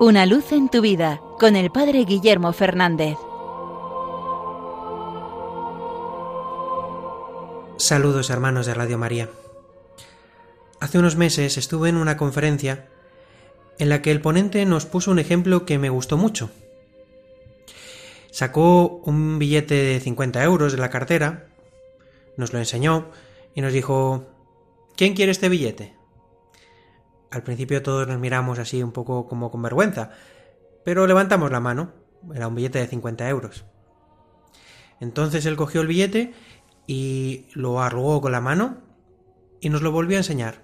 [0.00, 3.16] Una luz en tu vida con el Padre Guillermo Fernández.
[7.76, 9.30] Saludos hermanos de Radio María.
[10.80, 12.88] Hace unos meses estuve en una conferencia
[13.78, 16.50] en la que el ponente nos puso un ejemplo que me gustó mucho.
[18.32, 21.46] Sacó un billete de 50 euros de la cartera,
[22.36, 23.10] nos lo enseñó
[23.54, 24.26] y nos dijo,
[24.96, 25.93] ¿quién quiere este billete?
[27.34, 30.10] Al principio todos nos miramos así un poco como con vergüenza,
[30.84, 31.90] pero levantamos la mano.
[32.32, 33.64] Era un billete de 50 euros.
[35.00, 36.32] Entonces él cogió el billete
[36.86, 38.78] y lo arrugó con la mano
[39.60, 40.62] y nos lo volvió a enseñar.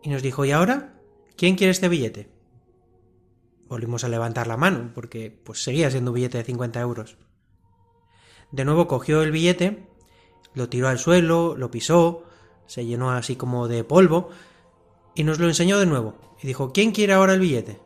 [0.00, 0.94] Y nos dijo, ¿y ahora?
[1.36, 2.30] ¿Quién quiere este billete?
[3.66, 7.16] Volvimos a levantar la mano, porque pues seguía siendo un billete de 50 euros.
[8.52, 9.88] De nuevo cogió el billete,
[10.54, 12.26] lo tiró al suelo, lo pisó,
[12.66, 14.30] se llenó así como de polvo,
[15.14, 17.78] y nos lo enseñó de nuevo, y dijo, ¿quién quiere ahora el billete?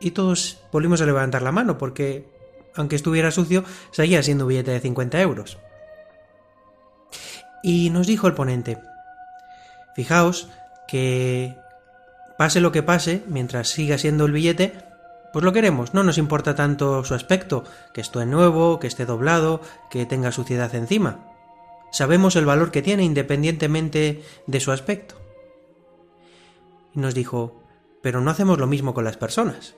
[0.00, 2.24] Y todos volvimos a levantar la mano, porque,
[2.74, 5.58] aunque estuviera sucio, seguía siendo un billete de 50 euros.
[7.62, 8.78] Y nos dijo el ponente,
[9.96, 10.48] fijaos
[10.86, 11.56] que
[12.36, 14.74] pase lo que pase, mientras siga siendo el billete,
[15.32, 19.60] pues lo queremos, no nos importa tanto su aspecto, que esté nuevo, que esté doblado,
[19.90, 21.18] que tenga suciedad encima.
[21.90, 25.27] Sabemos el valor que tiene independientemente de su aspecto
[26.94, 27.62] y nos dijo,
[28.02, 29.74] pero no hacemos lo mismo con las personas.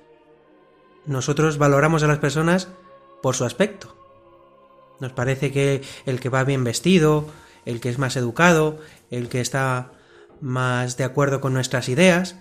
[1.06, 2.68] Nosotros valoramos a las personas
[3.22, 3.96] por su aspecto.
[5.00, 7.26] Nos parece que el que va bien vestido,
[7.64, 8.78] el que es más educado,
[9.10, 9.92] el que está
[10.40, 12.36] más de acuerdo con nuestras ideas,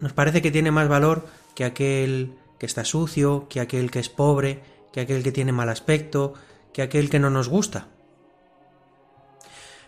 [0.00, 4.08] nos parece que tiene más valor que aquel que está sucio, que aquel que es
[4.08, 6.34] pobre, que aquel que tiene mal aspecto,
[6.72, 7.88] que aquel que no nos gusta.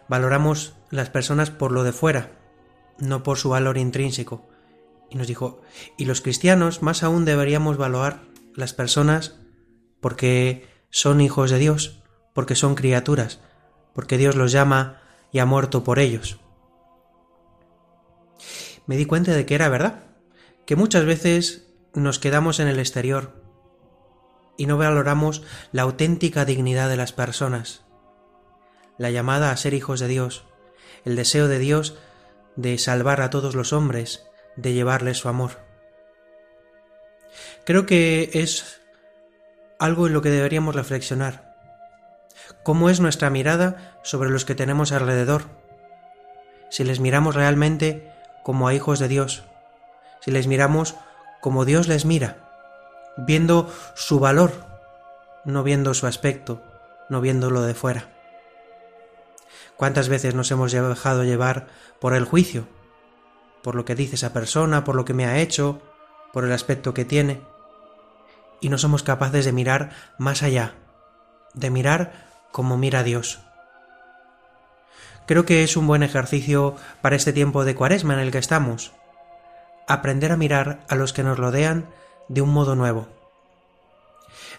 [0.09, 2.40] Valoramos las personas por lo de fuera,
[3.01, 4.49] no por su valor intrínseco.
[5.11, 5.61] Y nos dijo,
[5.97, 8.23] y los cristianos más aún deberíamos valorar
[8.55, 9.37] las personas
[10.01, 12.03] porque son hijos de Dios,
[12.33, 13.41] porque son criaturas,
[13.95, 15.01] porque Dios los llama
[15.33, 16.39] y ha muerto por ellos.
[18.87, 20.05] Me di cuenta de que era verdad,
[20.67, 23.43] que muchas veces nos quedamos en el exterior
[24.57, 27.85] y no valoramos la auténtica dignidad de las personas,
[28.99, 30.45] la llamada a ser hijos de Dios,
[31.05, 31.97] el deseo de Dios
[32.57, 35.53] de salvar a todos los hombres, de llevarles su amor.
[37.65, 38.81] Creo que es
[39.79, 41.55] algo en lo que deberíamos reflexionar.
[42.63, 45.45] ¿Cómo es nuestra mirada sobre los que tenemos alrededor?
[46.69, 48.13] Si les miramos realmente
[48.43, 49.45] como a hijos de Dios,
[50.21, 50.97] si les miramos
[51.41, 52.37] como Dios les mira,
[53.17, 54.53] viendo su valor,
[55.45, 56.63] no viendo su aspecto,
[57.09, 58.09] no viéndolo de fuera.
[59.81, 61.69] ¿Cuántas veces nos hemos dejado llevar
[62.01, 62.69] por el juicio?
[63.63, 65.81] Por lo que dice esa persona, por lo que me ha hecho,
[66.35, 67.41] por el aspecto que tiene.
[68.61, 70.75] Y no somos capaces de mirar más allá,
[71.55, 72.13] de mirar
[72.53, 73.41] como mira Dios.
[75.25, 78.93] Creo que es un buen ejercicio para este tiempo de cuaresma en el que estamos.
[79.89, 81.89] Aprender a mirar a los que nos rodean
[82.29, 83.09] de un modo nuevo.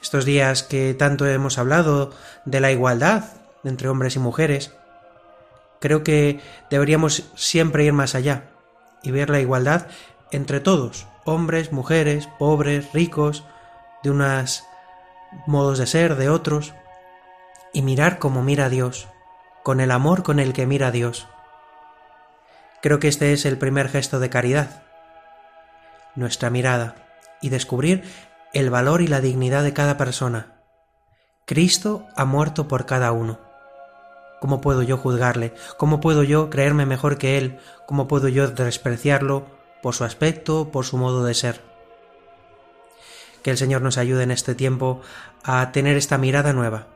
[0.01, 2.11] Estos días que tanto hemos hablado
[2.45, 3.25] de la igualdad
[3.63, 4.71] entre hombres y mujeres,
[5.81, 8.51] Creo que deberíamos siempre ir más allá
[9.01, 9.87] y ver la igualdad
[10.31, 13.43] entre todos, hombres, mujeres, pobres, ricos,
[14.03, 14.63] de unos
[15.47, 16.75] modos de ser, de otros,
[17.73, 19.07] y mirar como mira Dios,
[19.63, 21.27] con el amor con el que mira Dios.
[22.83, 24.83] Creo que este es el primer gesto de caridad,
[26.15, 26.95] nuestra mirada,
[27.41, 28.03] y descubrir
[28.53, 30.61] el valor y la dignidad de cada persona.
[31.45, 33.50] Cristo ha muerto por cada uno.
[34.41, 35.53] ¿Cómo puedo yo juzgarle?
[35.77, 37.59] ¿Cómo puedo yo creerme mejor que él?
[37.85, 39.45] ¿Cómo puedo yo despreciarlo
[39.83, 41.61] por su aspecto, por su modo de ser?
[43.43, 45.01] Que el Señor nos ayude en este tiempo
[45.43, 46.87] a tener esta mirada nueva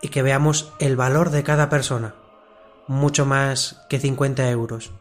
[0.00, 2.14] y que veamos el valor de cada persona,
[2.86, 4.92] mucho más que 50 euros,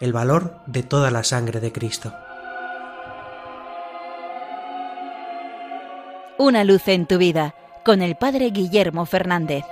[0.00, 2.14] el valor de toda la sangre de Cristo.
[6.38, 7.54] Una luz en tu vida
[7.84, 9.64] con el Padre Guillermo Fernández.